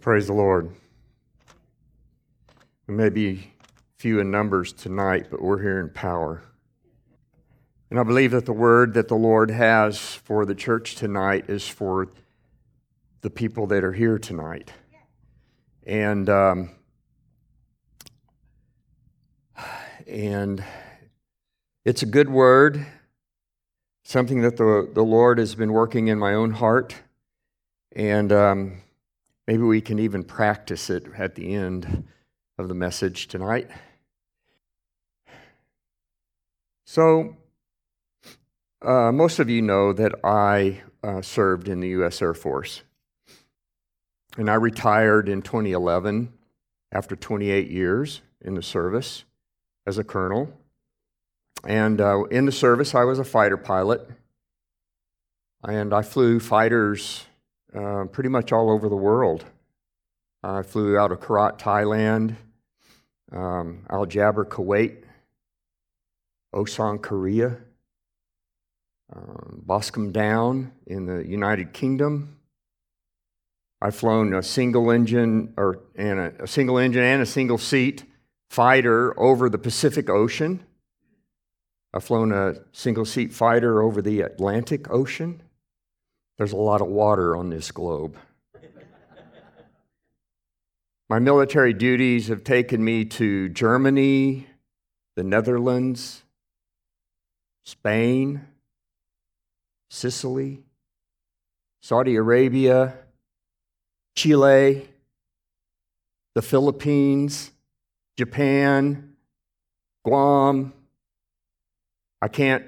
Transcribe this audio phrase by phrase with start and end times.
[0.00, 0.70] praise the Lord.
[2.86, 3.52] We may be
[3.98, 6.42] few in numbers tonight, but we're here in power.
[7.90, 11.68] And I believe that the word that the Lord has for the church tonight is
[11.68, 12.08] for
[13.20, 14.72] the people that are here tonight.
[15.86, 16.70] And um,
[20.06, 20.64] and
[21.84, 22.86] it's a good word,
[24.04, 26.94] something that the, the Lord has been working in my own heart.
[27.94, 28.80] And um,
[29.50, 32.04] maybe we can even practice it at the end
[32.56, 33.68] of the message tonight.
[36.84, 37.36] So,
[38.80, 42.22] uh, most of you know that I uh, served in the U.S.
[42.22, 42.82] Air Force.
[44.38, 46.32] And I retired in 2011
[46.92, 49.24] after 28 years in the service
[49.84, 50.48] as a colonel.
[51.64, 54.08] And uh, in the service, I was a fighter pilot.
[55.64, 57.26] And I flew fighters
[57.74, 59.44] uh, pretty much all over the world.
[60.42, 62.36] I flew out of Korat, Thailand,
[63.32, 65.04] um, Al Jaber, Kuwait,
[66.54, 67.58] Osan, Korea,
[69.14, 72.36] um, Boscombe Down in the United Kingdom.
[73.82, 78.04] I've flown a single engine or and a, a single engine and a single seat
[78.50, 80.64] fighter over the Pacific Ocean.
[81.92, 85.42] I've flown a single seat fighter over the Atlantic Ocean.
[86.40, 88.16] There's a lot of water on this globe.
[91.10, 94.46] My military duties have taken me to Germany,
[95.16, 96.22] the Netherlands,
[97.66, 98.40] Spain,
[99.90, 100.62] Sicily,
[101.82, 102.94] Saudi Arabia,
[104.16, 104.88] Chile,
[106.34, 107.50] the Philippines,
[108.16, 109.12] Japan,
[110.06, 110.72] Guam.
[112.22, 112.64] I can't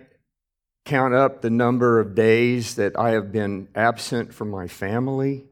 [0.85, 5.45] count up the number of days that I have been absent from my family.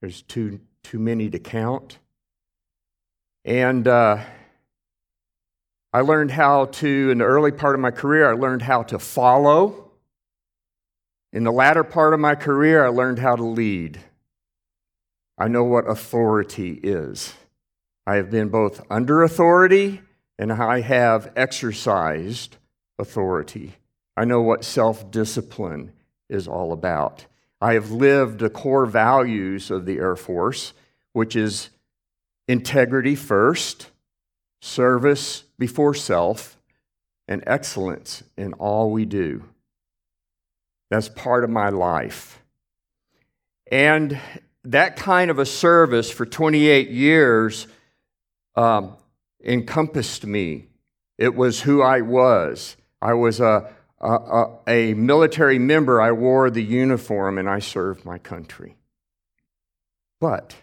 [0.00, 1.98] There's too, too many to count.
[3.44, 4.22] And uh,
[5.92, 8.98] I learned how to, in the early part of my career, I learned how to
[8.98, 9.90] follow.
[11.32, 14.00] In the latter part of my career, I learned how to lead.
[15.36, 17.34] I know what authority is.
[18.06, 20.02] I have been both under authority
[20.38, 22.56] and I have exercised
[22.98, 23.74] authority.
[24.18, 25.92] I know what self discipline
[26.28, 27.26] is all about.
[27.60, 30.72] I have lived the core values of the Air Force,
[31.12, 31.70] which is
[32.48, 33.92] integrity first,
[34.60, 36.58] service before self,
[37.28, 39.44] and excellence in all we do.
[40.90, 42.42] That's part of my life.
[43.70, 44.18] And
[44.64, 47.68] that kind of a service for 28 years
[48.56, 48.96] um,
[49.44, 50.66] encompassed me.
[51.18, 52.76] It was who I was.
[53.00, 56.00] I was a, a, a military member.
[56.00, 58.76] I wore the uniform and I served my country.
[60.20, 60.54] But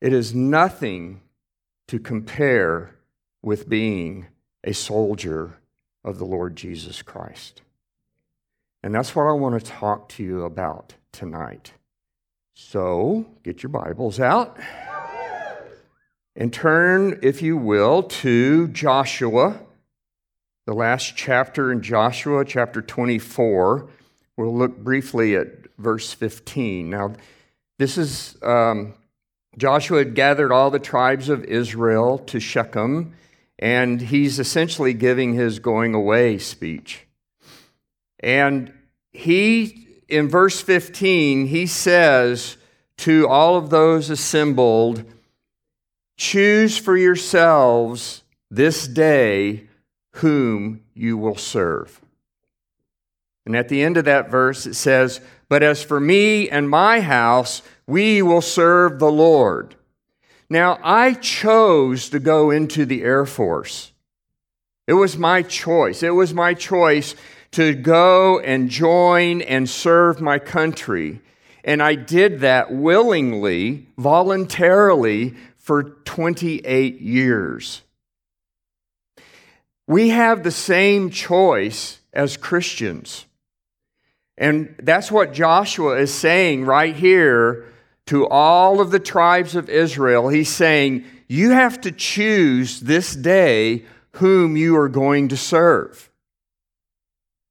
[0.00, 1.20] it is nothing
[1.88, 2.96] to compare
[3.42, 4.26] with being
[4.64, 5.58] a soldier
[6.02, 7.62] of the Lord Jesus Christ.
[8.82, 11.72] And that's what I want to talk to you about tonight.
[12.54, 14.58] So get your Bibles out
[16.36, 19.58] and turn, if you will, to Joshua,
[20.66, 23.88] the last chapter in Joshua, chapter 24.
[24.36, 25.48] We'll look briefly at
[25.78, 26.88] verse 15.
[26.88, 27.14] Now,
[27.78, 28.94] this is um,
[29.58, 33.14] Joshua had gathered all the tribes of Israel to Shechem,
[33.58, 37.06] and he's essentially giving his going away speech.
[38.20, 38.72] And
[39.12, 42.56] he, in verse 15, he says
[42.98, 45.04] to all of those assembled,
[46.16, 49.68] Choose for yourselves this day
[50.14, 52.00] whom you will serve.
[53.46, 57.00] And at the end of that verse, it says, But as for me and my
[57.00, 59.74] house, we will serve the Lord.
[60.48, 63.92] Now, I chose to go into the Air Force.
[64.86, 66.02] It was my choice.
[66.02, 67.14] It was my choice
[67.52, 71.20] to go and join and serve my country.
[71.64, 77.82] And I did that willingly, voluntarily, for 28 years.
[79.86, 83.26] We have the same choice as Christians.
[84.36, 87.66] And that's what Joshua is saying right here
[88.06, 90.28] to all of the tribes of Israel.
[90.28, 96.10] He's saying, You have to choose this day whom you are going to serve.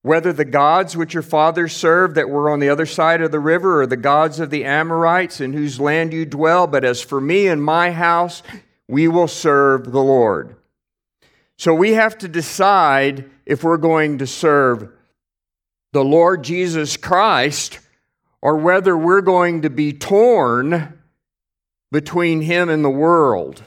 [0.02, 3.40] Whether the gods which your fathers served that were on the other side of the
[3.40, 7.22] river, or the gods of the Amorites in whose land you dwell, but as for
[7.22, 8.44] me and my house,
[8.88, 10.58] we will serve the Lord.
[11.64, 14.92] So we have to decide if we're going to serve
[15.94, 17.80] the Lord Jesus Christ
[18.42, 21.00] or whether we're going to be torn
[21.90, 23.64] between him and the world.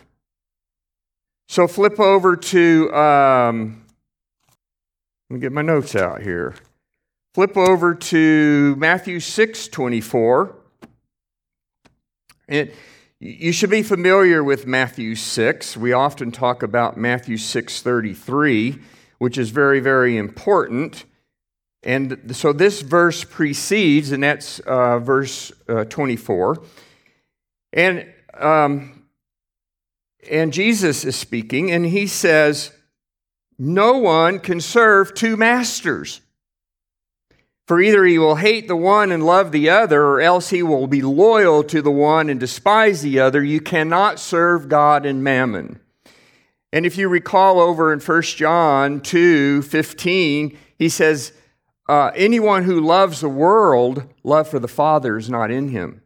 [1.49, 3.87] So flip over to, um,
[5.31, 6.55] let me get my notes out here.
[7.33, 10.55] Flip over to Matthew 6 24.
[12.47, 12.71] And
[13.19, 15.77] you should be familiar with Matthew 6.
[15.77, 18.81] We often talk about Matthew 6:33,
[19.19, 21.05] which is very, very important.
[21.83, 26.63] And so this verse precedes, and that's uh, verse uh, 24.
[27.73, 28.97] And um,
[30.31, 32.73] and Jesus is speaking, and he says,
[33.59, 36.21] No one can serve two masters.
[37.67, 40.87] For either he will hate the one and love the other, or else he will
[40.87, 43.43] be loyal to the one and despise the other.
[43.43, 45.81] You cannot serve God and mammon.
[46.73, 51.33] And if you recall over in 1 John 2 15, he says,
[51.89, 56.03] uh, Anyone who loves the world, love for the Father is not in him.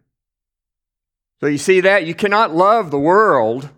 [1.41, 2.07] So you see that?
[2.07, 3.69] You cannot love the world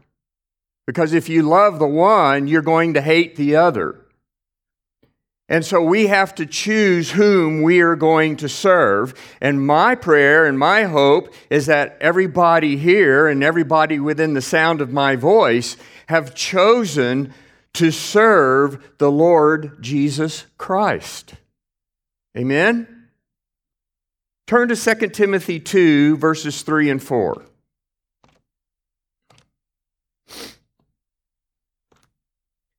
[0.87, 4.02] because if you love the one, you're going to hate the other.
[5.53, 9.13] And so we have to choose whom we are going to serve.
[9.39, 14.81] And my prayer and my hope is that everybody here and everybody within the sound
[14.81, 15.77] of my voice
[16.07, 17.35] have chosen
[17.75, 21.35] to serve the Lord Jesus Christ.
[22.35, 23.09] Amen?
[24.47, 27.45] Turn to 2 Timothy 2, verses 3 and 4.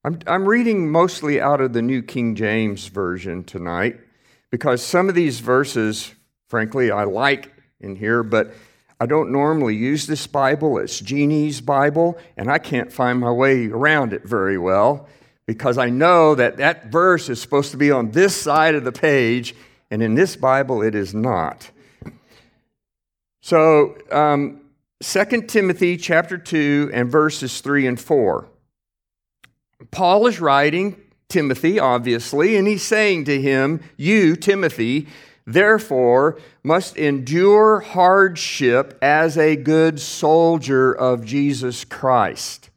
[0.05, 4.01] I'm, I'm reading mostly out of the New King James Version tonight
[4.49, 6.13] because some of these verses,
[6.49, 8.53] frankly, I like in here, but
[8.99, 10.77] I don't normally use this Bible.
[10.77, 15.07] It's Jeannie's Bible, and I can't find my way around it very well
[15.45, 18.91] because I know that that verse is supposed to be on this side of the
[18.91, 19.55] page,
[19.89, 21.71] and in this Bible it is not.
[23.39, 24.59] So, um,
[25.01, 28.49] 2 Timothy chapter 2 and verses 3 and 4.
[29.91, 30.95] Paul is writing
[31.29, 35.07] Timothy, obviously, and he's saying to him, You, Timothy,
[35.45, 42.69] therefore must endure hardship as a good soldier of Jesus Christ.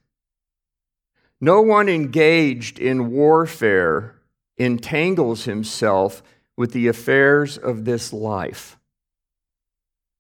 [1.41, 4.17] No one engaged in warfare
[4.57, 6.23] entangles himself
[6.57, 8.79] with the affairs of this life,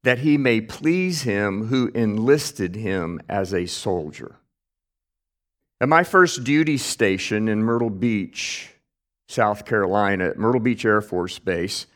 [0.03, 4.37] that he may please him who enlisted him as a soldier.
[5.78, 8.70] At my first duty station in Myrtle Beach,
[9.28, 11.87] South Carolina, at Myrtle Beach Air Force Base,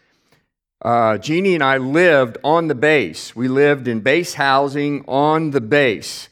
[0.83, 3.35] uh, Jeannie and I lived on the base.
[3.35, 6.29] We lived in base housing on the base.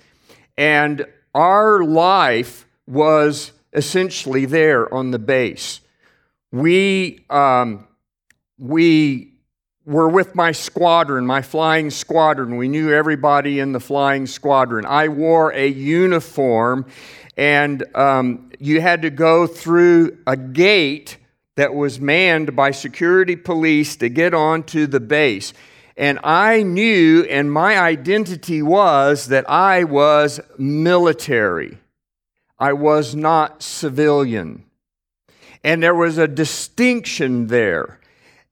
[0.58, 5.80] And our life was essentially there on the base.
[6.52, 7.86] We, um,
[8.58, 9.32] we
[9.86, 12.56] were with my squadron, my flying squadron.
[12.56, 14.84] We knew everybody in the flying squadron.
[14.84, 16.84] I wore a uniform
[17.38, 21.18] and um, you had to go through a gate
[21.54, 25.54] that was manned by security police to get onto the base.
[25.96, 31.78] And I knew, and my identity was that I was military.
[32.58, 34.64] I was not civilian.
[35.62, 38.00] And there was a distinction there.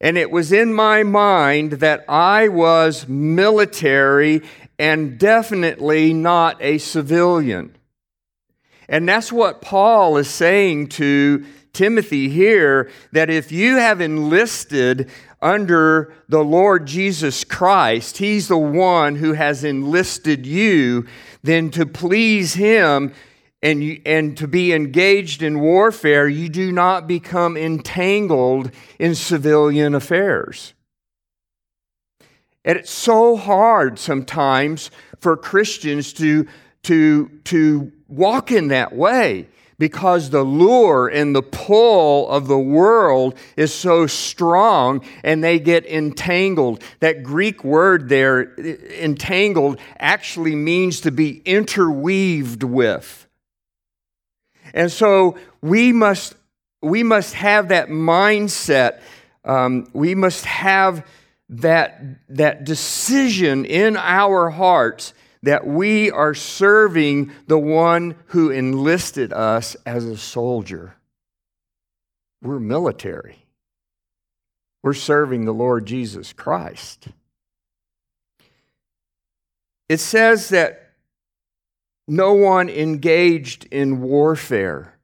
[0.00, 4.42] And it was in my mind that I was military
[4.78, 7.76] and definitely not a civilian.
[8.88, 15.10] And that's what Paul is saying to Timothy here that if you have enlisted
[15.42, 21.06] under the Lord Jesus Christ, He's the one who has enlisted you,
[21.42, 23.12] then to please Him
[23.62, 29.94] and, you, and to be engaged in warfare, you do not become entangled in civilian
[29.94, 30.72] affairs.
[32.64, 34.90] And it's so hard sometimes
[35.20, 36.46] for Christians to,
[36.84, 39.48] to, to walk in that way
[39.78, 45.84] because the lure and the pull of the world is so strong and they get
[45.86, 46.82] entangled.
[47.00, 48.54] That Greek word there,
[48.98, 53.26] entangled, actually means to be interweaved with.
[54.72, 56.34] And so we must,
[56.82, 59.00] we must have that mindset.
[59.44, 61.06] Um, we must have
[61.50, 65.12] that, that decision in our hearts
[65.46, 70.96] that we are serving the one who enlisted us as a soldier.
[72.42, 73.46] We're military.
[74.82, 77.06] We're serving the Lord Jesus Christ.
[79.88, 80.94] It says that
[82.08, 84.98] no one engaged in warfare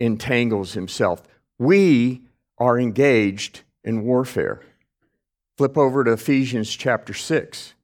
[0.00, 1.22] entangles himself.
[1.58, 2.22] We
[2.56, 4.62] are engaged in warfare.
[5.58, 7.74] Flip over to Ephesians chapter 6.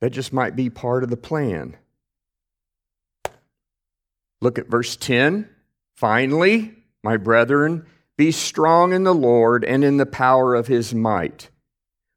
[0.00, 1.76] That just might be part of the plan.
[4.40, 5.48] Look at verse 10.
[5.96, 11.50] Finally, my brethren, be strong in the Lord and in the power of his might.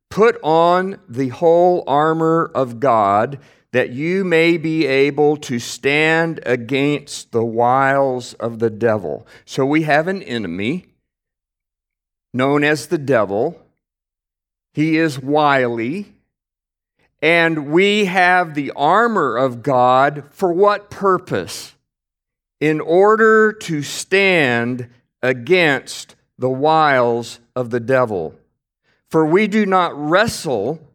[0.10, 3.40] Put on the whole armor of God
[3.72, 9.26] that you may be able to stand against the wiles of the devil.
[9.46, 10.86] So we have an enemy
[12.34, 13.60] known as the devil.
[14.74, 16.14] He is wily.
[17.24, 21.74] And we have the armor of God for what purpose?
[22.60, 24.90] In order to stand
[25.22, 28.36] against the wiles of the devil.
[29.10, 30.86] For we do not wrestle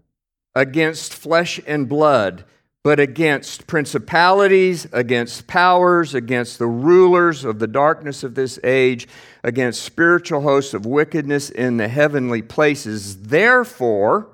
[0.54, 2.44] against flesh and blood
[2.84, 9.06] but against principalities, against powers, against the rulers of the darkness of this age,
[9.44, 13.24] against spiritual hosts of wickedness in the heavenly places.
[13.24, 14.28] Therefore,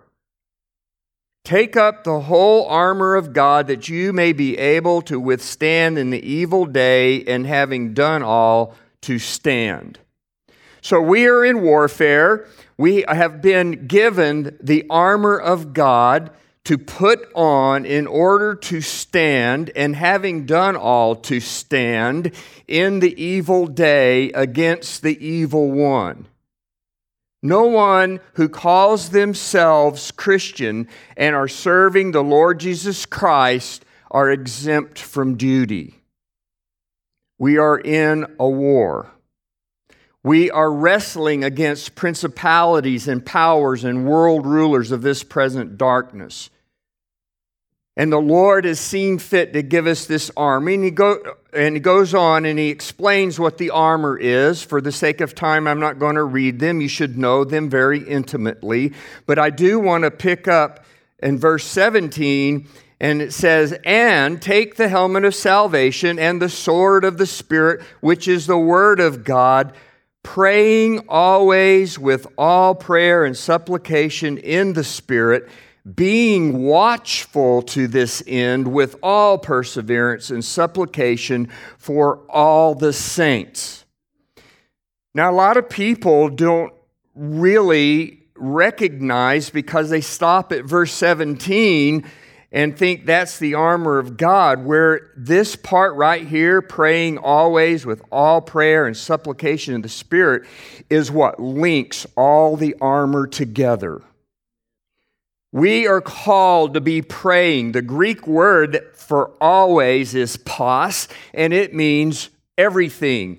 [1.45, 6.11] take up the whole armor of God that you may be able to withstand in
[6.11, 9.99] the evil day, and having done all, to stand.
[10.81, 12.47] So we are in warfare.
[12.79, 16.31] We have been given the armor of God
[16.65, 22.33] to put on in order to stand, and having done all, to stand
[22.67, 26.27] in the evil day against the evil one.
[27.45, 34.99] No one who calls themselves Christian and are serving the Lord Jesus Christ are exempt
[34.99, 36.01] from duty.
[37.39, 39.11] We are in a war.
[40.23, 46.49] We are wrestling against principalities and powers and world rulers of this present darkness.
[47.97, 50.75] And the Lord has seen fit to give us this army.
[50.75, 54.63] And he, go, and he goes on and he explains what the armor is.
[54.63, 56.81] For the sake of time, I'm not going to read them.
[56.81, 58.93] You should know them very intimately.
[59.27, 60.85] But I do want to pick up
[61.21, 62.69] in verse 17,
[63.01, 67.83] and it says, And take the helmet of salvation and the sword of the Spirit,
[68.01, 69.73] which is the word of God,
[70.23, 75.49] praying always with all prayer and supplication in the Spirit
[75.93, 81.49] being watchful to this end with all perseverance and supplication
[81.79, 83.85] for all the saints.
[85.15, 86.73] Now, a lot of people don't
[87.15, 92.05] really recognize because they stop at verse 17
[92.51, 98.01] and think that's the armor of God, where this part right here, praying always with
[98.13, 100.45] all prayer and supplication in the Spirit,
[100.89, 104.03] is what links all the armor together.
[105.55, 107.73] We are called to be praying.
[107.73, 113.39] The Greek word for always is pas, and it means everything,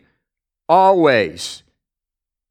[0.70, 1.64] always,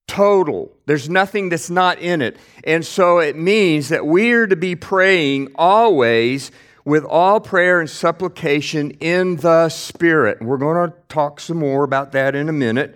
[0.06, 0.70] total.
[0.84, 2.36] There's nothing that's not in it.
[2.64, 6.50] And so it means that we are to be praying always
[6.84, 10.42] with all prayer and supplication in the Spirit.
[10.42, 12.94] We're going to talk some more about that in a minute.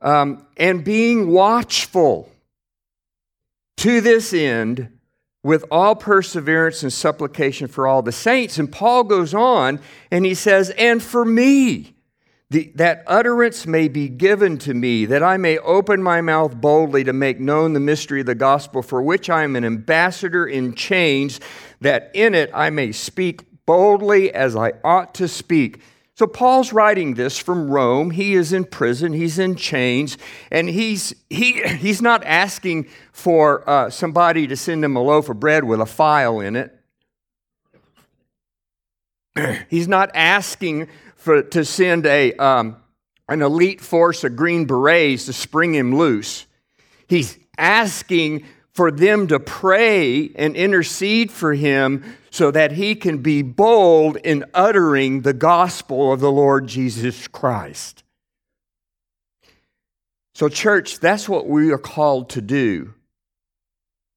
[0.00, 2.30] Um, and being watchful
[3.76, 4.88] to this end
[5.42, 8.58] with all perseverance and supplication for all the saints.
[8.58, 9.80] And Paul goes on
[10.10, 11.94] and he says, And for me,
[12.50, 17.02] the, that utterance may be given to me, that I may open my mouth boldly
[17.04, 20.74] to make known the mystery of the gospel, for which I am an ambassador in
[20.74, 21.40] chains,
[21.80, 25.80] that in it I may speak boldly as I ought to speak.
[26.14, 28.10] So Paul's writing this from Rome.
[28.10, 30.18] He is in prison, he's in chains,
[30.50, 35.40] and he's, he, he's not asking for uh, somebody to send him a loaf of
[35.40, 36.78] bread with a file in it.
[39.70, 42.76] he's not asking for, to send a, um,
[43.28, 46.46] an elite force of Green Berets to spring him loose.
[47.06, 53.42] He's asking for them to pray and intercede for him so that he can be
[53.42, 58.02] bold in uttering the gospel of the Lord Jesus Christ.
[60.34, 62.94] So, church, that's what we are called to do.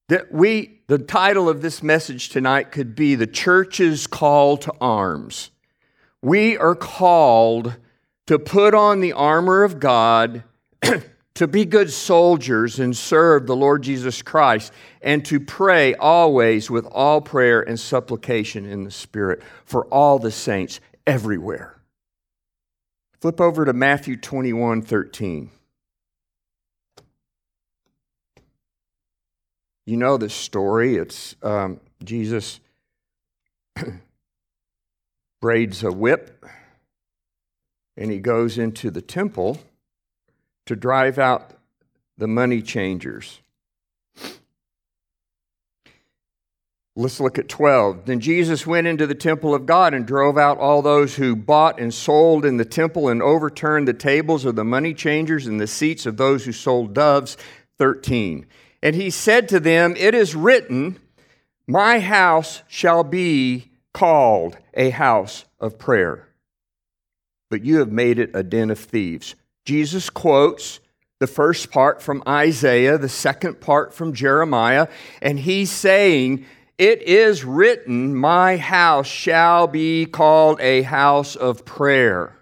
[0.08, 5.52] That we, the title of this message tonight could be The Church's Call to Arms.
[6.22, 7.76] We are called
[8.28, 10.44] to put on the armor of God
[11.36, 16.86] to be good soldiers and serve the Lord Jesus Christ, and to pray always with
[16.88, 21.78] all prayer and supplication in the Spirit for all the saints everywhere.
[23.20, 25.52] Flip over to Matthew 21 13.
[29.88, 30.96] You know this story.
[30.96, 32.60] It's um, Jesus
[35.42, 36.44] braids a whip
[37.98, 39.60] and he goes into the temple
[40.66, 41.52] to drive out
[42.18, 43.40] the money changers.
[46.98, 48.06] Let's look at 12.
[48.06, 51.78] Then Jesus went into the temple of God and drove out all those who bought
[51.78, 55.68] and sold in the temple and overturned the tables of the money changers and the
[55.68, 57.36] seats of those who sold doves.
[57.78, 58.46] 13.
[58.82, 61.00] And he said to them, It is written,
[61.68, 66.30] My house shall be called a house of prayer,
[67.50, 69.36] but you have made it a den of thieves.
[69.66, 70.80] Jesus quotes
[71.20, 74.88] the first part from Isaiah, the second part from Jeremiah,
[75.22, 76.46] and he's saying,
[76.78, 82.38] It is written, My house shall be called a house of prayer.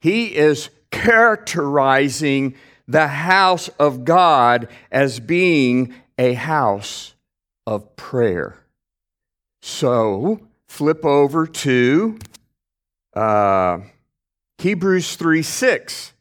[0.00, 2.54] He is characterizing
[2.86, 7.14] the house of God as being a house
[7.66, 8.58] of prayer.
[9.62, 12.18] So, flip over to
[13.14, 13.78] uh,
[14.62, 16.12] Hebrews 3 6.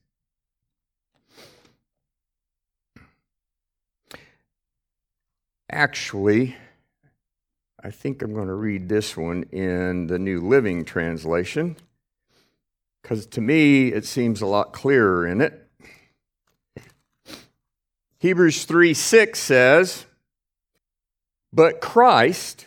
[5.72, 6.56] Actually,
[7.84, 11.78] I think I'm going to read this one in the New Living Translation
[13.04, 15.68] because to me it seems a lot clearer in it.
[18.18, 20.08] Hebrews 3 6 says,
[21.54, 22.66] But Christ,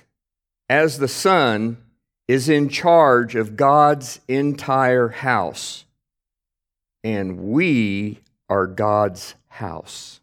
[0.69, 1.84] as the Son,
[2.27, 5.85] is in charge of God's entire house,
[7.03, 10.21] and we are God's house.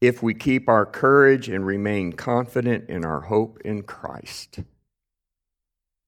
[0.00, 4.60] If we keep our courage and remain confident in our hope in Christ.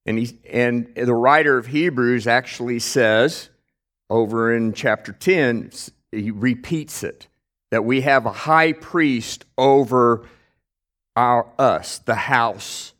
[0.05, 3.49] And, he, and the writer of Hebrews actually says,
[4.09, 5.71] over in chapter 10,
[6.11, 7.27] he repeats it,
[7.71, 10.27] that we have a high priest over
[11.15, 12.92] our, us, the house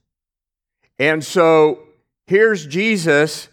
[1.00, 1.80] and so
[2.28, 3.50] here's Jesus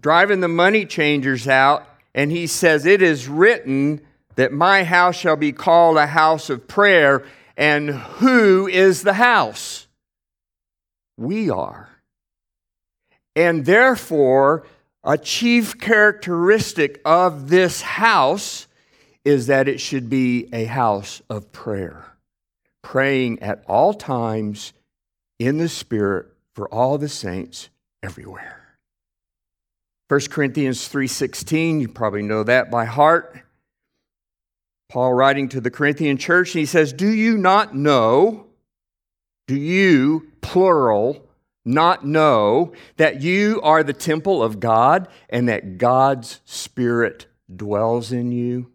[0.00, 4.00] driving the money changers out, and he says, It is written
[4.36, 7.24] that my house shall be called a house of prayer.
[7.56, 9.86] And who is the house?
[11.16, 11.88] We are.
[13.36, 14.66] And therefore,
[15.04, 18.66] a chief characteristic of this house
[19.24, 22.04] is that it should be a house of prayer,
[22.82, 24.72] praying at all times
[25.38, 27.68] in the Spirit for all the saints
[28.02, 28.78] everywhere.
[30.08, 33.40] 1 Corinthians 3:16, you probably know that by heart.
[34.88, 38.46] Paul writing to the Corinthian church, he says, "Do you not know,
[39.46, 41.28] do you plural
[41.64, 48.32] not know that you are the temple of God and that God's spirit dwells in
[48.32, 48.72] you?"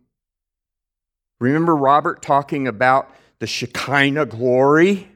[1.42, 5.15] Remember Robert talking about the Shekinah glory?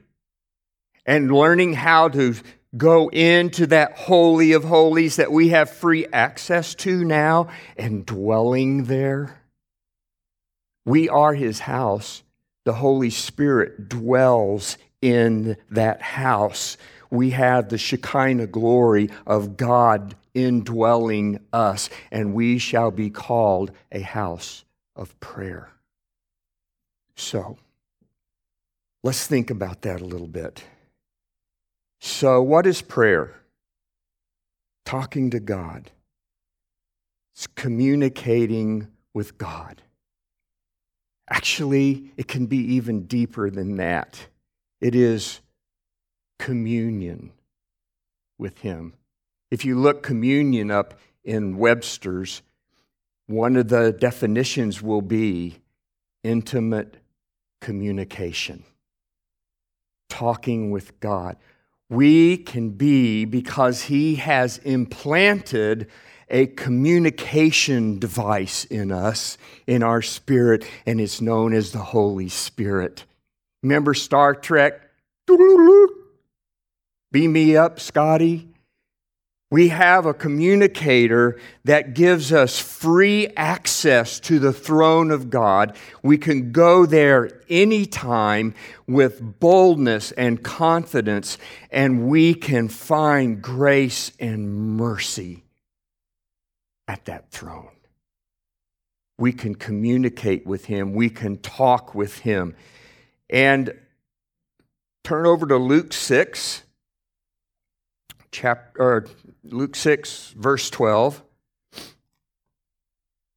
[1.10, 2.36] And learning how to
[2.76, 8.84] go into that Holy of Holies that we have free access to now and dwelling
[8.84, 9.42] there.
[10.84, 12.22] We are His house.
[12.64, 16.76] The Holy Spirit dwells in that house.
[17.10, 24.02] We have the Shekinah glory of God indwelling us, and we shall be called a
[24.02, 25.70] house of prayer.
[27.16, 27.58] So,
[29.02, 30.62] let's think about that a little bit.
[32.00, 33.34] So, what is prayer?
[34.86, 35.90] Talking to God,
[37.34, 39.82] it's communicating with God.
[41.28, 44.26] Actually, it can be even deeper than that.
[44.80, 45.40] It is
[46.38, 47.32] communion
[48.38, 48.94] with Him.
[49.50, 52.42] If you look communion up in Webster's,
[53.26, 55.58] one of the definitions will be
[56.24, 56.96] intimate
[57.60, 58.64] communication,
[60.08, 61.36] talking with God
[61.90, 65.88] we can be because He has implanted
[66.30, 73.04] a communication device in us, in our spirit, and it's known as the Holy Spirit.
[73.64, 74.80] Remember Star Trek?
[77.12, 78.48] Beam me up, Scotty.
[79.52, 85.76] We have a communicator that gives us free access to the throne of God.
[86.04, 88.54] We can go there anytime
[88.86, 91.36] with boldness and confidence,
[91.68, 95.42] and we can find grace and mercy
[96.86, 97.70] at that throne.
[99.18, 102.54] We can communicate with Him, we can talk with Him.
[103.28, 103.74] And
[105.02, 106.62] turn over to Luke 6
[108.32, 109.06] chapter,
[109.42, 111.22] Luke 6, verse 12.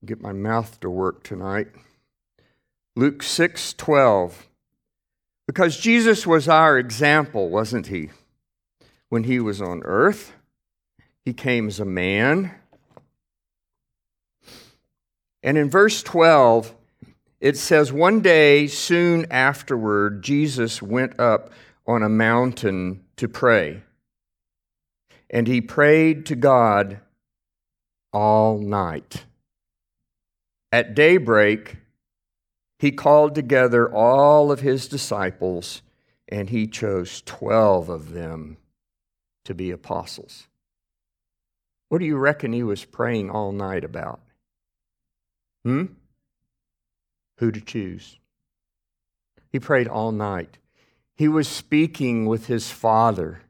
[0.06, 1.68] Get my mouth to work tonight.
[2.96, 4.48] Luke 6, 12.
[5.48, 8.10] Because Jesus was our example, wasn't he?
[9.08, 10.34] When he was on earth,
[11.24, 12.54] he came as a man.
[15.42, 16.76] And in verse 12,
[17.40, 21.52] it says, One day soon afterward, Jesus went up
[21.88, 23.84] on a mountain to pray.
[25.34, 27.00] And he prayed to God
[28.14, 29.26] all night.
[30.72, 31.78] At daybreak,
[32.78, 35.82] he called together all of his disciples,
[36.30, 38.58] and he chose 12 of them
[39.46, 40.48] to be apostles.
[41.90, 44.20] What do you reckon he was praying all night about?
[45.64, 45.86] Hmm?
[47.38, 48.20] Who to choose?
[49.50, 50.60] He prayed all night.
[51.16, 53.42] He was speaking with his Father.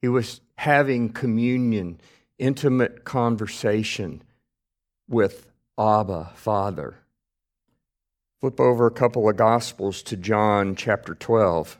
[0.00, 2.00] He was having communion,
[2.38, 4.22] intimate conversation
[5.08, 5.46] with
[5.78, 6.96] Abba, Father.
[8.40, 11.78] Flip over a couple of Gospels to John chapter 12,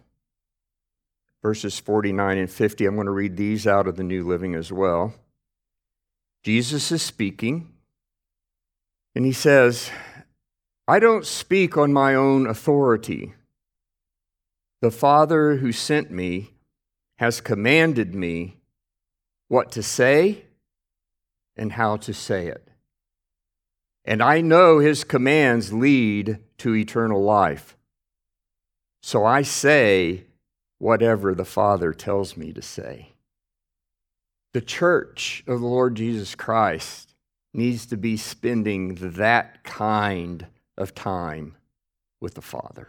[1.42, 2.86] verses 49 and 50.
[2.86, 5.14] I'm going to read these out of the New Living as well.
[6.44, 7.72] Jesus is speaking,
[9.14, 9.90] and he says,
[10.88, 13.34] I don't speak on my own authority.
[14.80, 16.50] The Father who sent me
[17.18, 18.56] has commanded me
[19.52, 20.42] what to say
[21.58, 22.66] and how to say it.
[24.02, 27.76] And I know his commands lead to eternal life.
[29.02, 30.24] So I say
[30.78, 33.12] whatever the Father tells me to say.
[34.54, 37.14] The church of the Lord Jesus Christ
[37.52, 40.46] needs to be spending that kind
[40.78, 41.56] of time
[42.22, 42.88] with the Father.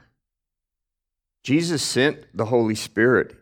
[1.43, 3.35] Jesus sent the Holy Spirit.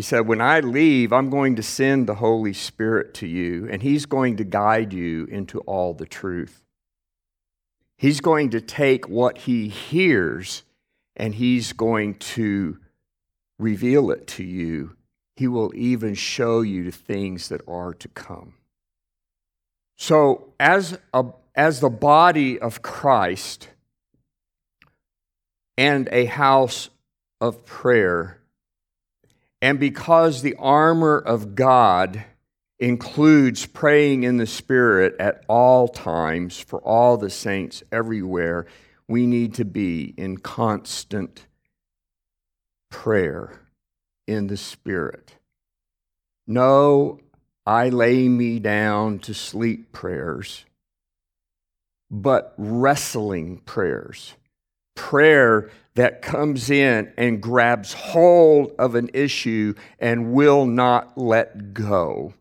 [0.00, 3.82] He said, When I leave, I'm going to send the Holy Spirit to you, and
[3.82, 6.62] He's going to guide you into all the truth.
[7.98, 10.62] He's going to take what He hears
[11.16, 12.78] and He's going to
[13.58, 14.96] reveal it to you
[15.36, 18.54] he will even show you the things that are to come.
[19.96, 23.68] So, as, a, as the body of Christ
[25.78, 26.90] and a house
[27.40, 28.39] of prayer,
[29.62, 32.24] and because the armor of God
[32.78, 38.66] includes praying in the Spirit at all times for all the saints everywhere,
[39.06, 41.46] we need to be in constant
[42.90, 43.60] prayer
[44.26, 45.36] in the Spirit.
[46.46, 47.20] No,
[47.66, 50.64] I lay me down to sleep prayers,
[52.10, 54.34] but wrestling prayers.
[54.94, 62.34] Prayer that comes in and grabs hold of an issue and will not let go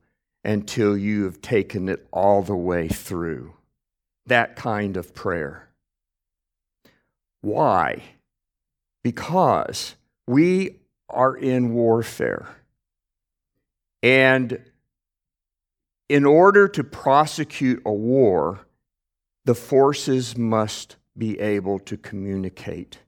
[0.43, 3.53] until you have taken it all the way through.
[4.27, 5.69] That kind of prayer.
[7.41, 8.03] Why?
[9.03, 9.95] Because
[10.27, 10.77] we
[11.09, 12.47] are in warfare.
[14.03, 14.63] And
[16.07, 18.61] in order to prosecute a war,
[19.45, 22.99] the forces must be able to communicate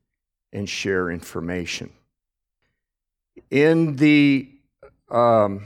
[0.54, 1.92] and share information.
[3.50, 4.50] In the,
[5.10, 5.66] um,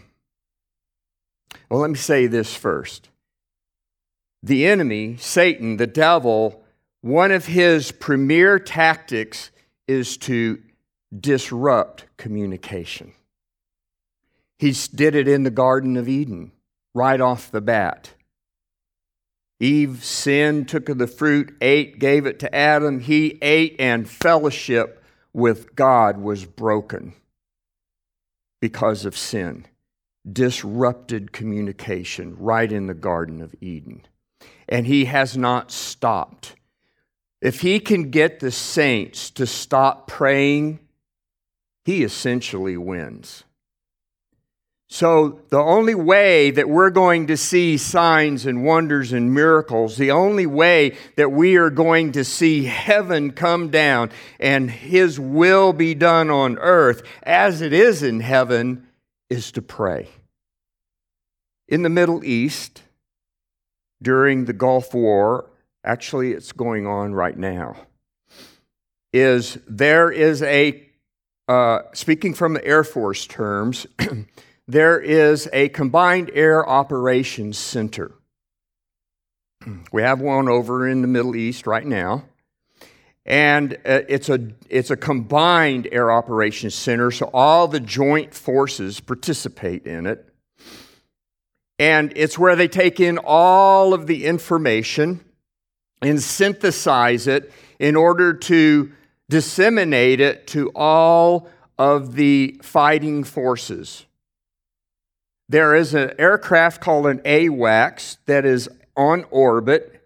[1.69, 3.09] well, let me say this first.
[4.43, 6.63] The enemy, Satan, the devil,
[7.01, 9.49] one of his premier tactics
[9.87, 10.61] is to
[11.19, 13.13] disrupt communication.
[14.59, 16.51] He did it in the Garden of Eden
[16.93, 18.14] right off the bat.
[19.59, 22.99] Eve sinned, took of the fruit, ate, gave it to Adam.
[22.99, 27.13] He ate, and fellowship with God was broken
[28.61, 29.65] because of sin.
[30.29, 34.05] Disrupted communication right in the Garden of Eden.
[34.67, 36.55] And he has not stopped.
[37.41, 40.79] If he can get the saints to stop praying
[41.85, 43.43] he essentially wins.
[44.95, 50.11] So, the only way that we're going to see signs and wonders and miracles, the
[50.11, 55.95] only way that we are going to see heaven come down and His will be
[55.95, 58.87] done on earth as it is in heaven,
[59.29, 60.07] is to pray.
[61.67, 62.81] In the Middle East,
[64.01, 65.49] during the Gulf War,
[65.83, 67.75] actually, it's going on right now,
[69.11, 70.85] is there is a
[71.49, 73.85] uh, speaking from the Air Force terms,
[74.67, 78.11] there is a combined air operations center.
[79.91, 82.25] We have one over in the Middle East right now.
[83.25, 88.99] And uh, it's a, it's a combined air operations center, so all the joint forces
[88.99, 90.31] participate in it.
[91.79, 95.25] And it's where they take in all of the information
[96.01, 98.91] and synthesize it in order to
[99.27, 101.49] disseminate it to all
[101.79, 104.05] of the fighting forces.
[105.47, 110.01] There is an aircraft called an AWACS that is on orbit,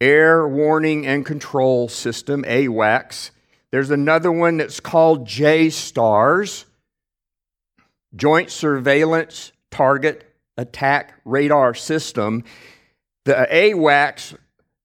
[0.00, 3.30] Air Warning and Control System, AWACS.
[3.70, 6.64] There's another one that's called JSTARS,
[8.16, 12.44] Joint Surveillance Target Attack Radar System.
[13.24, 14.36] The AWACS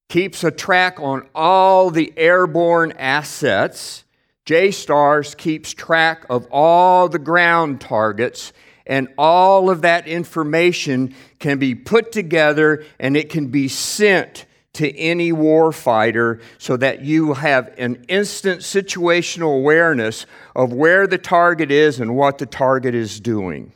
[0.08, 4.04] keeps a track on all the airborne assets.
[4.44, 8.52] JSTARS keeps track of all the ground targets,
[8.86, 14.94] and all of that information can be put together and it can be sent to
[14.96, 21.98] any warfighter so that you have an instant situational awareness of where the target is
[21.98, 23.72] and what the target is doing.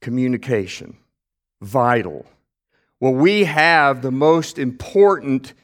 [0.00, 0.96] Communication,
[1.60, 2.24] vital.
[3.00, 5.54] Well, we have the most important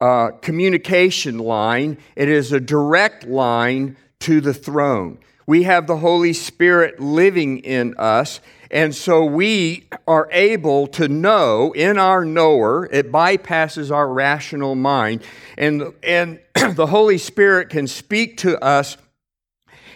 [0.00, 5.18] uh, communication line, it is a direct line to the throne.
[5.46, 11.72] We have the Holy Spirit living in us, and so we are able to know
[11.72, 15.22] in our knower, it bypasses our rational mind.
[15.58, 16.40] And, and
[16.74, 18.96] the Holy Spirit can speak to us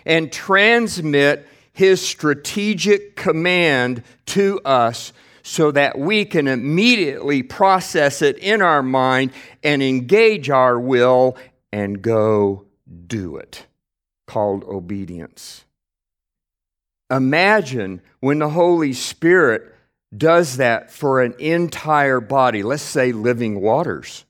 [0.05, 8.63] and transmit his strategic command to us so that we can immediately process it in
[8.63, 9.31] our mind
[9.63, 11.37] and engage our will
[11.73, 12.65] and go
[13.07, 13.67] do it,
[14.27, 15.65] called obedience.
[17.11, 19.73] Imagine when the Holy Spirit
[20.17, 24.25] does that for an entire body, let's say living waters,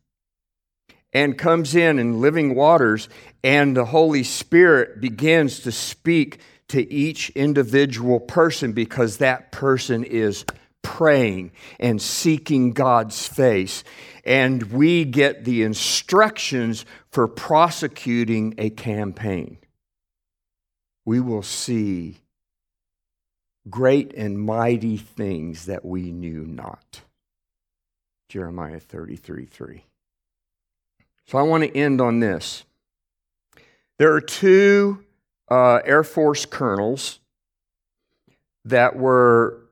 [1.12, 3.09] and comes in in living waters,
[3.42, 10.44] and the Holy Spirit begins to speak to each individual person because that person is
[10.82, 13.85] praying and seeking God's face.
[14.24, 19.59] And we get the instructions for prosecuting a campaign.
[21.07, 22.19] We will see
[23.71, 27.03] great and mighty things that we knew not.
[28.29, 29.85] Jeremiah 33 3.
[31.27, 32.64] So I want to end on this.
[33.99, 35.05] There are two
[35.49, 37.21] uh, Air Force colonels
[38.64, 39.62] that were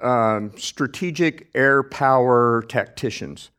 [0.00, 3.50] um, strategic air power tacticians.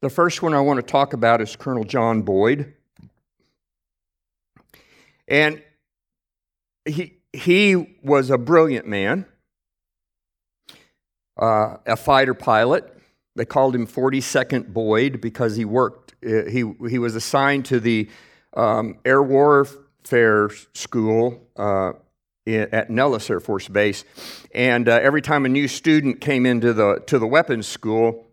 [0.00, 2.72] The first one I want to talk about is Colonel John Boyd.
[5.28, 5.62] And
[6.84, 9.26] he, he was a brilliant man,
[11.40, 12.92] uh, a fighter pilot.
[13.34, 18.08] They called him 42nd Boyd because he worked, uh, he, he was assigned to the
[18.56, 21.92] um, Air Warfare School uh,
[22.46, 24.04] at Nellis Air Force Base.
[24.54, 28.26] And uh, every time a new student came into the, to the weapons school,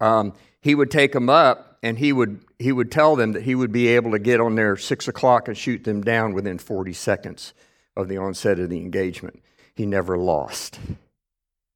[0.00, 3.54] um, he would take them up and he would, he would tell them that he
[3.54, 6.92] would be able to get on their 6 o'clock and shoot them down within 40
[6.92, 7.54] seconds
[7.96, 9.42] of the onset of the engagement.
[9.74, 10.78] He never lost.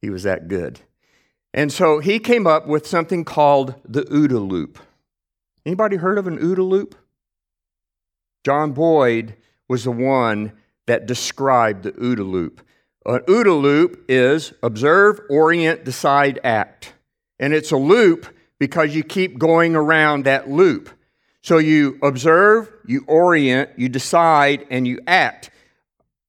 [0.01, 0.81] He was that good.
[1.53, 4.79] And so he came up with something called the OODA loop.
[5.64, 6.95] Anybody heard of an OODA loop?
[8.45, 9.35] John Boyd
[9.69, 10.53] was the one
[10.87, 12.62] that described the OODA loop.
[13.05, 16.92] An OODA loop is observe, orient, decide, act.
[17.40, 18.27] And it's a loop
[18.59, 20.90] because you keep going around that loop.
[21.42, 25.51] So you observe, you orient, you decide, and you act.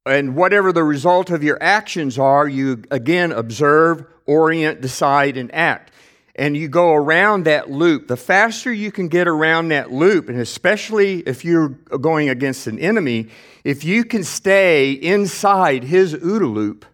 [0.06, 5.92] And whatever the result of your actions are, you again observe, orient, decide, and act.
[6.36, 8.08] And you go around that loop.
[8.08, 12.78] The faster you can get around that loop, and especially if you're going against an
[12.78, 13.30] enemy,
[13.63, 16.86] if you can stay inside his OODA loop,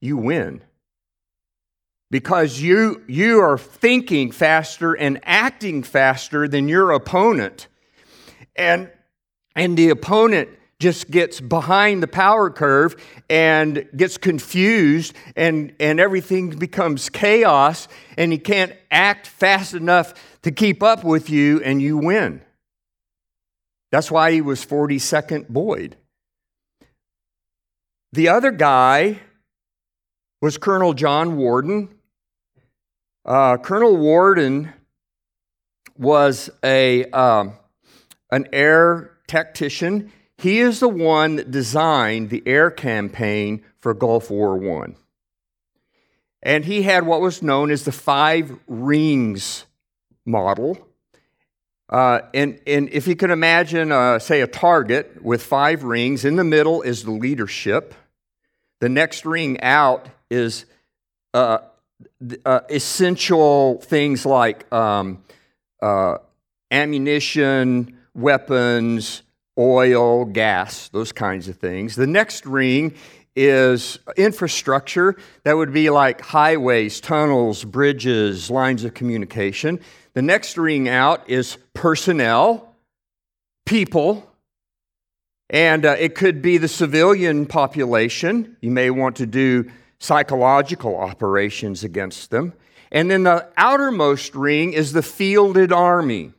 [0.00, 0.62] you win.
[2.10, 7.68] Because you, you are thinking faster and acting faster than your opponent.
[8.56, 8.90] And,
[9.54, 10.48] and the opponent
[10.80, 12.96] just gets behind the power curve
[13.28, 20.50] and gets confused and, and everything becomes chaos and he can't act fast enough to
[20.50, 22.40] keep up with you and you win.
[23.92, 25.96] That's why he was 42nd Boyd.
[28.12, 29.20] The other guy
[30.40, 31.90] was Colonel John Warden.
[33.30, 34.72] Uh, Colonel Warden
[35.96, 37.52] was a, um,
[38.32, 40.10] an air tactician.
[40.36, 44.96] He is the one that designed the air campaign for Gulf War I.
[46.42, 49.64] And he had what was known as the five rings
[50.26, 50.88] model.
[51.88, 56.34] Uh, and, and if you can imagine, uh, say, a target with five rings, in
[56.34, 57.94] the middle is the leadership.
[58.80, 60.64] The next ring out is
[61.32, 61.58] uh,
[62.44, 65.22] uh essential things like um,
[65.82, 66.18] uh,
[66.70, 69.22] ammunition, weapons,
[69.58, 71.96] oil, gas, those kinds of things.
[71.96, 72.94] The next ring
[73.36, 79.80] is infrastructure that would be like highways, tunnels, bridges, lines of communication.
[80.14, 82.74] The next ring out is personnel,
[83.66, 84.28] people,
[85.48, 88.56] and uh, it could be the civilian population.
[88.60, 92.54] You may want to do psychological operations against them.
[92.90, 96.32] And then the outermost ring is the fielded army.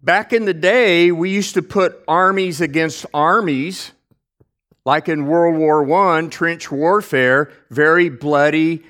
[0.00, 3.90] Back in the day, we used to put armies against armies,
[4.84, 8.84] like in World War I, trench warfare, very bloody,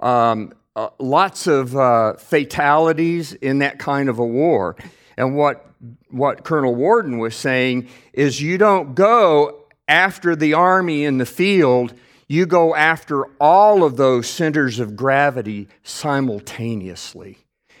[0.00, 4.76] um, uh, lots of uh, fatalities in that kind of a war.
[5.18, 5.66] And what,
[6.10, 11.92] what Colonel Warden was saying is you don't go after the army in the field,
[12.28, 17.38] you go after all of those centers of gravity simultaneously.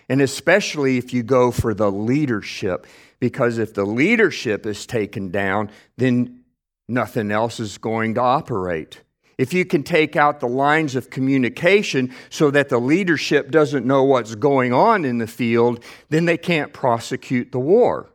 [0.08, 2.86] And especially if you go for the leadership,
[3.20, 6.40] because if the leadership is taken down, then
[6.88, 9.00] nothing else is going to operate.
[9.38, 14.04] If you can take out the lines of communication so that the leadership doesn't know
[14.04, 18.10] what's going on in the field, then they can't prosecute the war.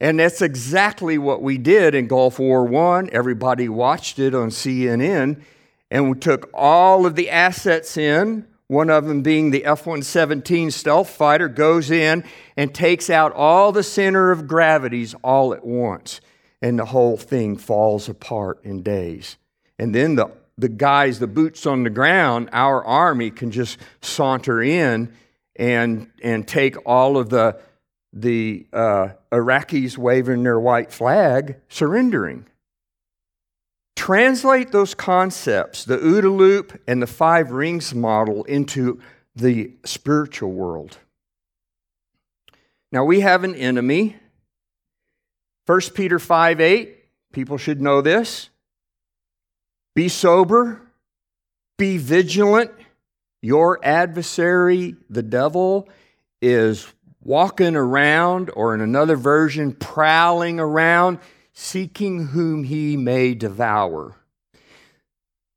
[0.00, 3.08] And that's exactly what we did in Gulf War I.
[3.10, 5.42] Everybody watched it on CNN,
[5.90, 8.46] and we took all of the assets in.
[8.68, 12.22] One of them being the F 117 stealth fighter goes in
[12.56, 16.20] and takes out all the center of gravities all at once.
[16.60, 19.36] And the whole thing falls apart in days.
[19.78, 24.60] And then the, the guys, the boots on the ground, our army can just saunter
[24.60, 25.14] in
[25.56, 27.58] and, and take all of the,
[28.12, 32.46] the uh, Iraqis waving their white flag, surrendering.
[33.96, 39.00] Translate those concepts, the OODA loop and the five rings model, into
[39.34, 40.98] the spiritual world.
[42.90, 44.16] Now we have an enemy.
[45.66, 46.96] 1 Peter 5 8,
[47.32, 48.48] people should know this.
[49.94, 50.80] Be sober,
[51.76, 52.70] be vigilant.
[53.42, 55.88] Your adversary, the devil,
[56.40, 56.86] is
[57.28, 61.18] walking around, or in another version, prowling around,
[61.52, 64.16] seeking whom he may devour.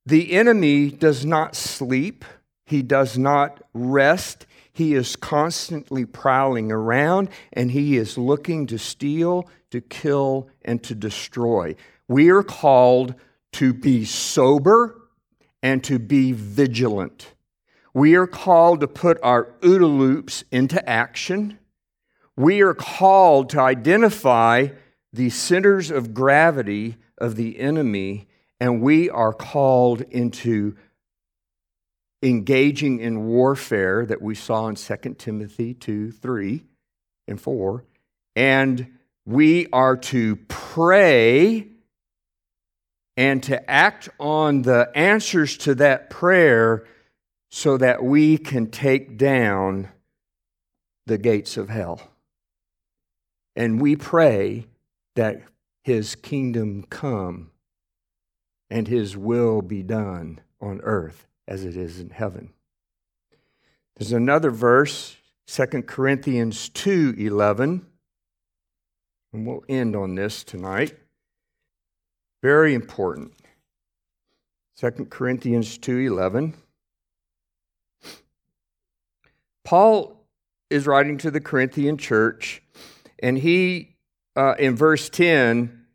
[0.05, 2.25] The enemy does not sleep,
[2.65, 4.45] he does not rest.
[4.73, 10.95] He is constantly prowling around and he is looking to steal, to kill, and to
[10.95, 11.75] destroy.
[12.07, 13.15] We are called
[13.53, 14.97] to be sober
[15.61, 17.33] and to be vigilant.
[17.93, 21.59] We are called to put our OODA loops into action.
[22.41, 24.69] We are called to identify
[25.13, 30.75] the centers of gravity of the enemy, and we are called into
[32.23, 36.65] engaging in warfare that we saw in 2 Timothy 2 3
[37.27, 37.85] and 4.
[38.35, 38.91] And
[39.23, 41.67] we are to pray
[43.17, 46.87] and to act on the answers to that prayer
[47.51, 49.89] so that we can take down
[51.05, 52.10] the gates of hell.
[53.55, 54.67] And we pray
[55.15, 55.41] that
[55.83, 57.51] his kingdom come
[58.69, 62.53] and his will be done on earth as it is in heaven.
[63.95, 67.85] There's another verse, 2 Corinthians 2:11,
[69.33, 70.97] and we'll end on this tonight.
[72.41, 73.33] Very important.
[74.75, 76.55] 2 Corinthians 2:11.
[79.63, 80.25] Paul
[80.69, 82.63] is writing to the Corinthian church,
[83.21, 83.95] and he,
[84.35, 85.85] uh, in verse 10,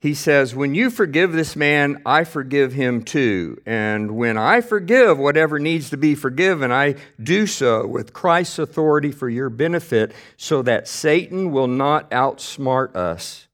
[0.00, 3.60] he says, When you forgive this man, I forgive him too.
[3.64, 9.12] And when I forgive whatever needs to be forgiven, I do so with Christ's authority
[9.12, 13.48] for your benefit, so that Satan will not outsmart us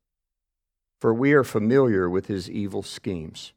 [0.98, 3.52] for we are familiar with his evil schemes.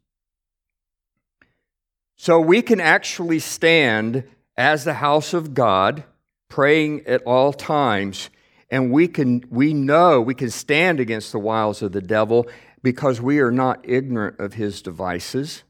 [2.18, 4.24] So we can actually stand
[4.56, 6.04] as the house of God,
[6.50, 8.30] praying at all times,
[8.72, 12.48] and we can we know we can stand against the wiles of the devil
[12.82, 15.64] because we are not ignorant of his devices,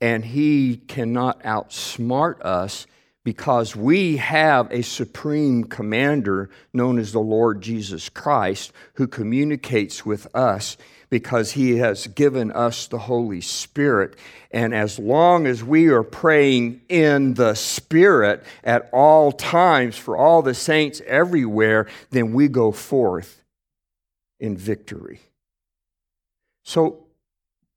[0.00, 2.86] and he cannot outsmart us
[3.24, 10.28] because we have a supreme commander known as the Lord Jesus Christ who communicates with
[10.32, 10.76] us
[11.08, 14.16] because He has given us the Holy Spirit.
[14.50, 20.42] And as long as we are praying in the Spirit at all times for all
[20.42, 23.42] the saints everywhere, then we go forth
[24.40, 25.20] in victory.
[26.64, 27.04] So,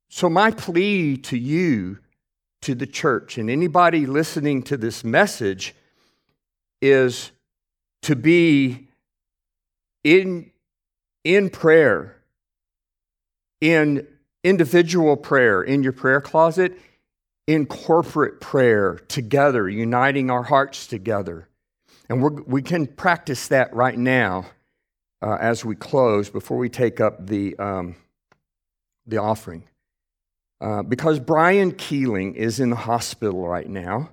[0.10, 2.00] so my plea to you,
[2.62, 5.76] to the church, and anybody listening to this message
[6.82, 7.32] is
[8.02, 8.88] to be
[10.04, 10.52] in,
[11.24, 12.19] in prayer
[13.62, 14.08] in
[14.44, 16.78] individual prayer in your prayer closet,
[17.48, 21.48] in corporate prayer together, uniting our hearts together.
[22.08, 24.46] And we can practice that right now
[25.22, 27.96] uh, as we close before we take up the, um,
[29.06, 29.64] the offering.
[30.62, 34.10] Uh, because Brian Keeling is in the hospital right now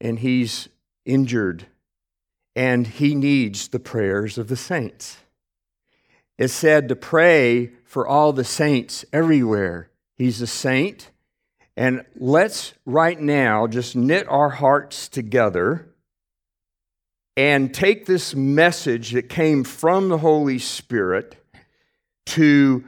[0.00, 0.68] and he's
[1.04, 1.66] injured
[2.54, 5.18] and he needs the prayers of the saints.
[6.38, 9.90] It's said to pray for all the saints everywhere.
[10.16, 11.10] He's a saint.
[11.76, 15.88] And let's right now just knit our hearts together
[17.36, 21.36] and take this message that came from the Holy Spirit
[22.26, 22.84] to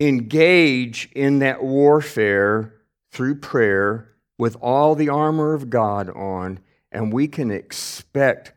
[0.00, 2.74] engage in that warfare
[3.10, 6.60] through prayer with all the armor of God on,
[6.92, 8.52] and we can expect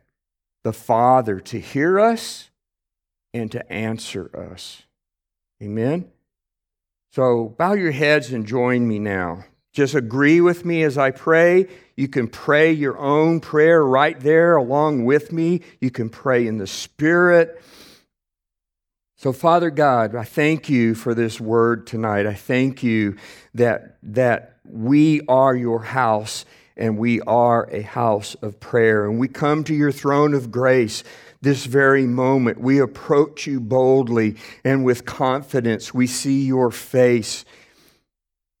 [0.62, 2.50] the Father to hear us
[3.34, 4.82] and to answer us.
[5.62, 6.10] Amen?
[7.12, 9.44] So bow your heads and join me now.
[9.72, 11.66] Just agree with me as I pray.
[11.96, 15.62] You can pray your own prayer right there along with me.
[15.80, 17.62] You can pray in the Spirit.
[19.16, 22.26] So, Father God, I thank you for this word tonight.
[22.26, 23.16] I thank you
[23.54, 26.44] that, that we are your house
[26.76, 29.04] and we are a house of prayer.
[29.06, 31.04] And we come to your throne of grace
[31.42, 32.60] this very moment.
[32.60, 35.92] We approach you boldly and with confidence.
[35.92, 37.44] We see your face.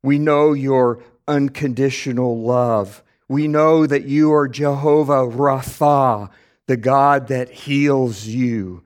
[0.02, 3.02] We know your unconditional love.
[3.28, 6.28] We know that you are Jehovah Rapha,
[6.66, 8.82] the God that heals you.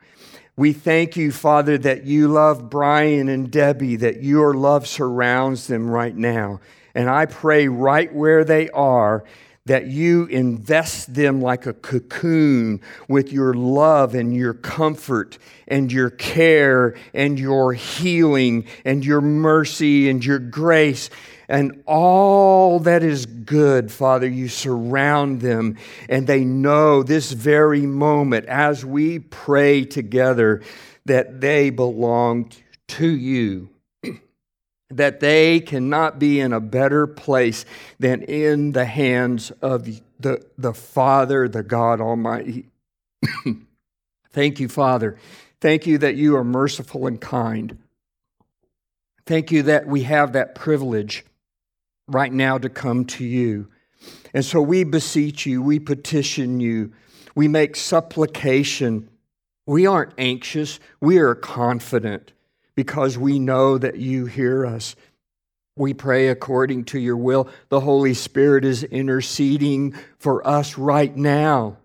[0.56, 5.90] We thank you, Father, that you love Brian and Debbie, that your love surrounds them
[5.90, 6.60] right now.
[6.94, 9.24] And I pray right where they are
[9.66, 15.38] that you invest them like a cocoon with your love and your comfort
[15.68, 21.10] and your care and your healing and your mercy and your grace
[21.48, 25.76] and all that is good, Father, you surround them
[26.08, 30.62] and they know this very moment as we pray together
[31.04, 32.50] that they belong
[32.88, 33.70] to you.
[34.90, 37.64] That they cannot be in a better place
[37.98, 39.84] than in the hands of
[40.20, 42.66] the, the Father, the God Almighty.
[44.30, 45.16] Thank you, Father.
[45.60, 47.78] Thank you that you are merciful and kind.
[49.26, 51.24] Thank you that we have that privilege
[52.06, 53.68] right now to come to you.
[54.32, 56.92] And so we beseech you, we petition you,
[57.34, 59.08] we make supplication.
[59.66, 62.32] We aren't anxious, we are confident
[62.76, 64.94] because we know that you hear us.
[65.76, 67.48] We pray according to your will.
[67.68, 71.78] The Holy Spirit is interceding for us right now,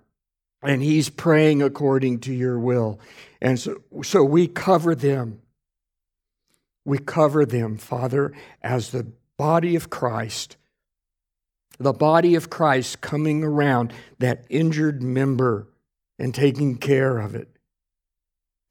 [0.62, 3.00] and He's praying according to your will.
[3.42, 5.42] And so, so we cover them.
[6.86, 10.58] We cover them, Father, as the body of Christ,
[11.80, 15.68] the body of Christ coming around that injured member
[16.18, 17.50] and taking care of it.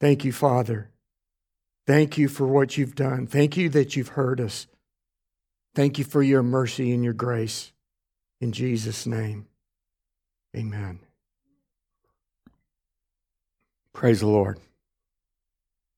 [0.00, 0.89] Thank you, Father.
[1.90, 3.26] Thank you for what you've done.
[3.26, 4.68] Thank you that you've heard us.
[5.74, 7.72] Thank you for your mercy and your grace.
[8.40, 9.48] In Jesus' name,
[10.56, 11.00] amen.
[13.92, 14.60] Praise the Lord.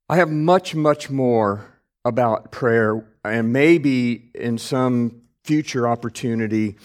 [0.08, 1.66] I have much, much more
[2.06, 6.76] about prayer, and maybe in some future opportunity,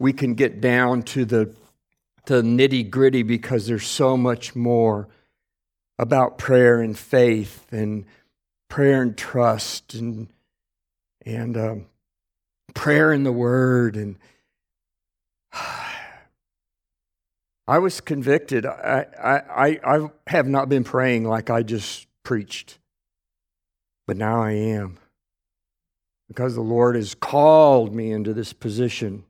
[0.00, 1.54] we can get down to the,
[2.24, 5.06] the nitty gritty because there's so much more
[6.00, 8.04] about prayer and faith and
[8.68, 10.28] prayer and trust and,
[11.24, 11.86] and um,
[12.74, 13.96] prayer in the Word.
[13.96, 14.16] And
[17.68, 18.66] I was convicted.
[18.66, 22.78] I, I, I have not been praying like I just preached.
[24.06, 24.98] But now I am.
[26.28, 29.24] Because the Lord has called me into this position.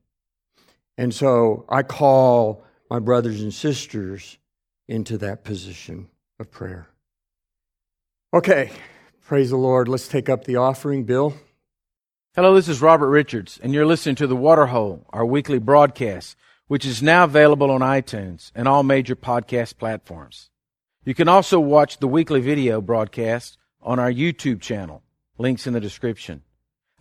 [0.99, 4.39] And so I call my brothers and sisters
[4.89, 6.09] into that position
[6.39, 6.89] of prayer.
[8.33, 8.71] Okay,
[9.27, 9.89] praise the Lord.
[9.89, 11.03] Let's take up the offering.
[11.03, 11.35] Bill?
[12.37, 16.37] Hello, this is Robert Richards, and you're listening to The Waterhole, our weekly broadcast,
[16.69, 20.51] which is now available on iTunes and all major podcast platforms.
[21.05, 25.03] You can also watch the weekly video broadcast on our YouTube channel.
[25.39, 26.43] Links in the description.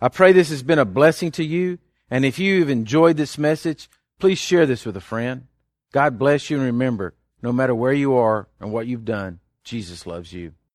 [0.00, 1.78] I pray this has been a blessing to you.
[2.10, 5.46] And if you've enjoyed this message, please share this with a friend.
[5.92, 10.06] God bless you and remember, no matter where you are and what you've done, Jesus
[10.06, 10.54] loves you.